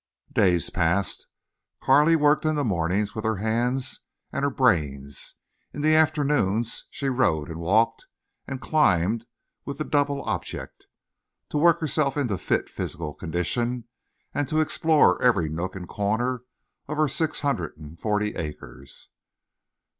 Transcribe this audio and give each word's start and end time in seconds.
Days 0.33 0.71
passed. 0.71 1.27
Carley 1.79 2.15
worked 2.15 2.43
in 2.43 2.55
the 2.55 2.63
mornings 2.63 3.13
with 3.13 3.23
her 3.23 3.35
hands 3.35 3.99
and 4.33 4.41
her 4.43 4.49
brains. 4.49 5.35
In 5.73 5.81
the 5.81 5.93
afternoons 5.93 6.87
she 6.89 7.07
rode 7.07 7.51
and 7.51 7.59
walked 7.59 8.07
and 8.47 8.59
climbed 8.59 9.27
with 9.63 9.79
a 9.79 9.83
double 9.83 10.23
object, 10.23 10.87
to 11.49 11.59
work 11.59 11.81
herself 11.81 12.17
into 12.17 12.39
fit 12.39 12.67
physical 12.67 13.13
condition 13.13 13.83
and 14.33 14.47
to 14.47 14.59
explore 14.59 15.21
every 15.21 15.49
nook 15.49 15.75
and 15.75 15.87
corner 15.87 16.45
of 16.87 16.97
her 16.97 17.07
six 17.07 17.41
hundred 17.41 17.77
and 17.77 17.99
forty 17.99 18.33
acres. 18.33 19.09